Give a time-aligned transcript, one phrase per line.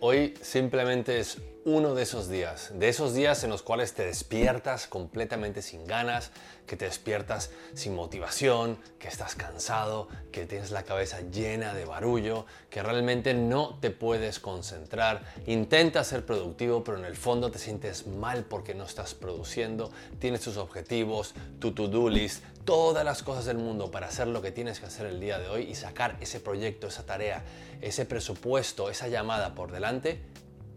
[0.00, 4.86] Hoy simplemente es uno de esos días, de esos días en los cuales te despiertas
[4.86, 6.30] completamente sin ganas,
[6.66, 12.44] que te despiertas sin motivación, que estás cansado, que tienes la cabeza llena de barullo,
[12.68, 18.06] que realmente no te puedes concentrar, intentas ser productivo, pero en el fondo te sientes
[18.06, 23.56] mal porque no estás produciendo, tienes tus objetivos, tu to-do list, todas las cosas del
[23.56, 26.40] mundo para hacer lo que tienes que hacer el día de hoy y sacar ese
[26.40, 27.42] proyecto, esa tarea,
[27.80, 30.20] ese presupuesto, esa llamada por delante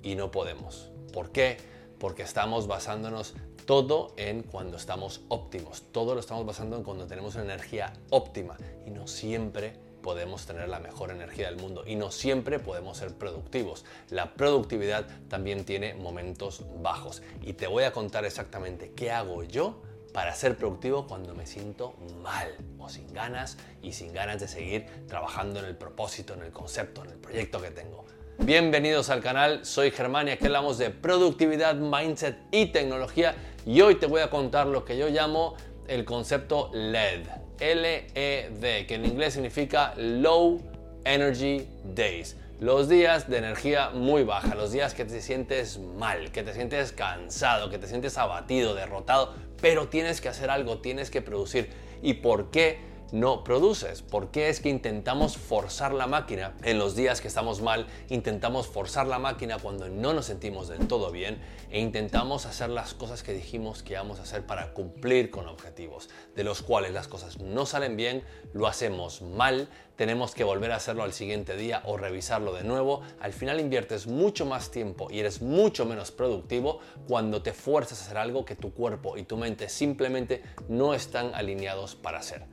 [0.07, 0.89] y no podemos.
[1.11, 1.57] ¿Por qué?
[1.99, 3.33] Porque estamos basándonos
[3.65, 5.83] todo en cuando estamos óptimos.
[5.91, 10.69] Todo lo estamos basando en cuando tenemos una energía óptima y no siempre podemos tener
[10.69, 13.83] la mejor energía del mundo y no siempre podemos ser productivos.
[14.09, 19.81] La productividad también tiene momentos bajos y te voy a contar exactamente qué hago yo
[20.13, 24.85] para ser productivo cuando me siento mal o sin ganas y sin ganas de seguir
[25.05, 28.05] trabajando en el propósito, en el concepto, en el proyecto que tengo.
[28.39, 33.33] Bienvenidos al canal, soy Germán y aquí hablamos de productividad, mindset y tecnología
[33.65, 35.55] y hoy te voy a contar lo que yo llamo
[35.87, 37.25] el concepto LED,
[37.59, 40.61] L-E-D, que en inglés significa Low
[41.03, 42.37] Energy Days.
[42.59, 46.91] Los días de energía muy baja, los días que te sientes mal, que te sientes
[46.91, 51.69] cansado, que te sientes abatido, derrotado, pero tienes que hacer algo, tienes que producir.
[52.03, 52.86] ¿Y por qué?
[53.11, 54.01] No produces?
[54.01, 57.87] ¿Por qué es que intentamos forzar la máquina en los días que estamos mal?
[58.09, 62.93] Intentamos forzar la máquina cuando no nos sentimos del todo bien e intentamos hacer las
[62.93, 67.07] cosas que dijimos que íbamos a hacer para cumplir con objetivos, de los cuales las
[67.07, 71.81] cosas no salen bien, lo hacemos mal, tenemos que volver a hacerlo al siguiente día
[71.85, 73.01] o revisarlo de nuevo.
[73.19, 78.05] Al final inviertes mucho más tiempo y eres mucho menos productivo cuando te fuerzas a
[78.05, 82.45] hacer algo que tu cuerpo y tu mente simplemente no están alineados para hacer.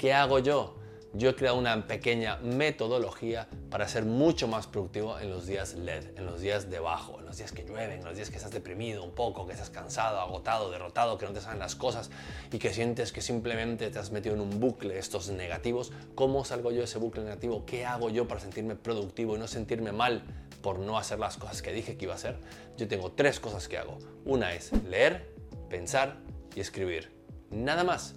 [0.00, 0.76] ¿Qué hago yo?
[1.12, 6.16] Yo he creado una pequeña metodología para ser mucho más productivo en los días LED,
[6.16, 8.50] en los días de bajo, en los días que llueven, en los días que estás
[8.50, 12.10] deprimido un poco, que estás cansado, agotado, derrotado, que no te salen las cosas
[12.50, 15.92] y que sientes que simplemente te has metido en un bucle estos negativos.
[16.14, 17.66] ¿Cómo salgo yo de ese bucle negativo?
[17.66, 20.22] ¿Qué hago yo para sentirme productivo y no sentirme mal
[20.62, 22.38] por no hacer las cosas que dije que iba a hacer?
[22.78, 23.98] Yo tengo tres cosas que hago.
[24.24, 25.34] Una es leer,
[25.68, 26.16] pensar
[26.56, 27.12] y escribir.
[27.50, 28.14] Nada más.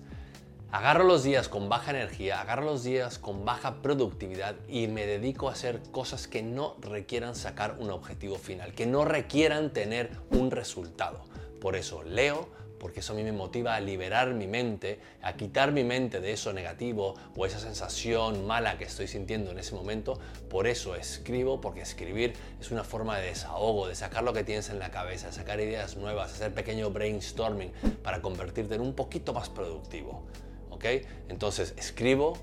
[0.73, 5.47] Agarro los días con baja energía, agarro los días con baja productividad y me dedico
[5.47, 10.49] a hacer cosas que no requieran sacar un objetivo final, que no requieran tener un
[10.49, 11.25] resultado.
[11.61, 15.71] Por eso leo, porque eso a mí me motiva a liberar mi mente, a quitar
[15.73, 20.17] mi mente de eso negativo o esa sensación mala que estoy sintiendo en ese momento.
[20.49, 24.71] Por eso escribo, porque escribir es una forma de desahogo, de sacar lo que tienes
[24.71, 29.33] en la cabeza, de sacar ideas nuevas, hacer pequeño brainstorming para convertirte en un poquito
[29.33, 30.23] más productivo.
[31.29, 32.33] Entonces escribo,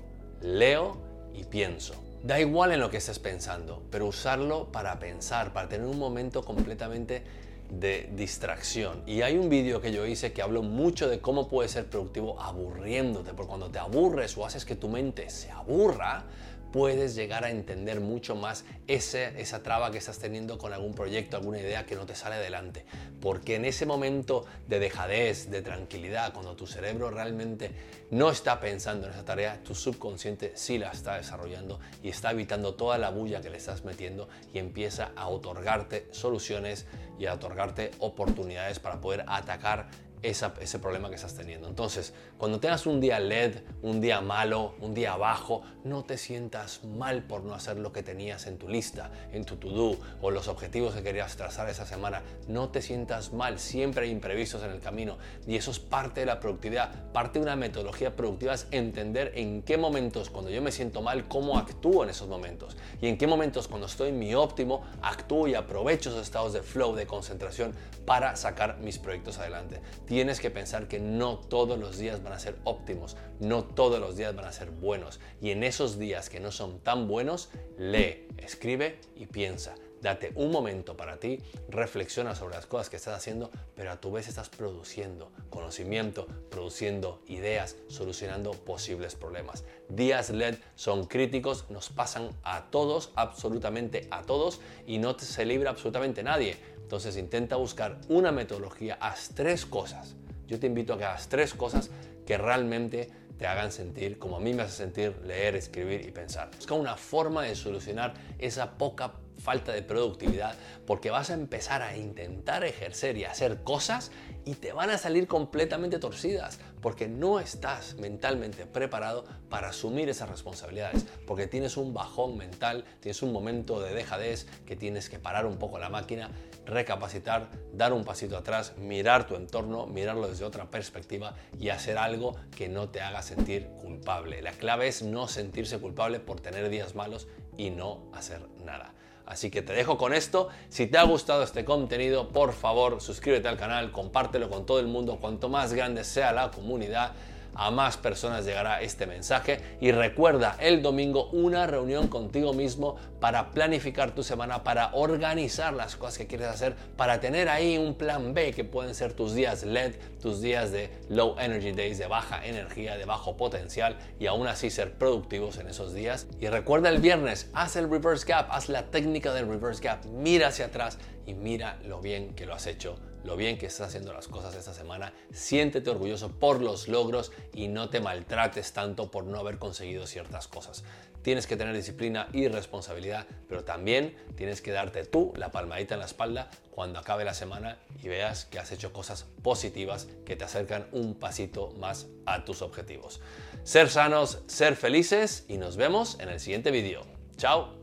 [0.41, 0.97] leo
[1.33, 1.93] y pienso.
[2.23, 6.43] Da igual en lo que estés pensando, pero usarlo para pensar, para tener un momento
[6.43, 7.23] completamente
[7.71, 9.01] de distracción.
[9.07, 12.39] Y hay un vídeo que yo hice que hablo mucho de cómo puedes ser productivo
[12.39, 16.25] aburriéndote, porque cuando te aburres o haces que tu mente se aburra,
[16.71, 21.37] puedes llegar a entender mucho más ese, esa traba que estás teniendo con algún proyecto,
[21.37, 22.85] alguna idea que no te sale adelante.
[23.19, 27.71] Porque en ese momento de dejadez, de tranquilidad, cuando tu cerebro realmente
[28.09, 32.75] no está pensando en esa tarea, tu subconsciente sí la está desarrollando y está evitando
[32.75, 36.85] toda la bulla que le estás metiendo y empieza a otorgarte soluciones
[37.19, 39.89] y a otorgarte oportunidades para poder atacar
[40.23, 41.67] ese problema que estás teniendo.
[41.67, 46.83] Entonces, cuando tengas un día LED, un día malo, un día bajo, no te sientas
[46.83, 50.47] mal por no hacer lo que tenías en tu lista, en tu to-do o los
[50.47, 52.21] objetivos que querías trazar esa semana.
[52.47, 55.17] No te sientas mal, siempre hay imprevistos en el camino
[55.47, 57.11] y eso es parte de la productividad.
[57.11, 61.27] Parte de una metodología productiva es entender en qué momentos, cuando yo me siento mal,
[61.27, 65.47] cómo actúo en esos momentos y en qué momentos, cuando estoy en mi óptimo, actúo
[65.47, 67.73] y aprovecho esos estados de flow, de concentración
[68.05, 72.39] para sacar mis proyectos adelante tienes que pensar que no todos los días van a
[72.39, 75.21] ser óptimos, no todos los días van a ser buenos.
[75.39, 79.73] Y en esos días que no son tan buenos, lee, escribe y piensa.
[80.01, 84.11] Date un momento para ti, reflexiona sobre las cosas que estás haciendo, pero a tu
[84.11, 89.63] vez estás produciendo conocimiento, produciendo ideas, solucionando posibles problemas.
[89.87, 95.69] Días LED son críticos, nos pasan a todos, absolutamente a todos, y no se libra
[95.69, 96.57] absolutamente nadie.
[96.91, 100.17] Entonces intenta buscar una metodología, haz tres cosas.
[100.45, 101.89] Yo te invito a que hagas tres cosas
[102.25, 106.51] que realmente te hagan sentir como a mí me hace sentir leer, escribir y pensar.
[106.53, 110.55] Busca una forma de solucionar esa poca falta de productividad
[110.85, 114.11] porque vas a empezar a intentar ejercer y hacer cosas
[114.45, 120.29] y te van a salir completamente torcidas porque no estás mentalmente preparado para asumir esas
[120.29, 125.45] responsabilidades, porque tienes un bajón mental, tienes un momento de dejadez que tienes que parar
[125.45, 126.31] un poco la máquina,
[126.65, 132.35] recapacitar, dar un pasito atrás, mirar tu entorno, mirarlo desde otra perspectiva y hacer algo
[132.55, 134.41] que no te haga sentir culpable.
[134.41, 137.27] La clave es no sentirse culpable por tener días malos
[137.57, 138.93] y no hacer nada.
[139.25, 140.49] Así que te dejo con esto.
[140.69, 144.87] Si te ha gustado este contenido, por favor suscríbete al canal, compártelo con todo el
[144.87, 145.19] mundo.
[145.21, 147.13] Cuanto más grande sea la comunidad,
[147.55, 149.59] a más personas llegará este mensaje.
[149.79, 155.95] Y recuerda el domingo una reunión contigo mismo para planificar tu semana, para organizar las
[155.95, 159.63] cosas que quieres hacer, para tener ahí un plan B que pueden ser tus días
[159.63, 164.47] LED, tus días de low energy days, de baja energía, de bajo potencial y aún
[164.47, 166.27] así ser productivos en esos días.
[166.39, 170.47] Y recuerda el viernes, haz el reverse gap, haz la técnica del reverse gap, mira
[170.47, 174.13] hacia atrás y mira lo bien que lo has hecho lo bien que estás haciendo
[174.13, 179.25] las cosas esta semana, siéntete orgulloso por los logros y no te maltrates tanto por
[179.25, 180.83] no haber conseguido ciertas cosas.
[181.21, 185.99] Tienes que tener disciplina y responsabilidad, pero también tienes que darte tú la palmadita en
[185.99, 190.45] la espalda cuando acabe la semana y veas que has hecho cosas positivas que te
[190.45, 193.21] acercan un pasito más a tus objetivos.
[193.63, 197.05] Ser sanos, ser felices y nos vemos en el siguiente vídeo.
[197.37, 197.80] Chao.